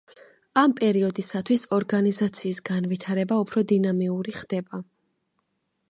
[0.59, 4.83] ამ პერიოდისათვის ორგანიზაციის განვითარება უფრო დინამიური ხდება.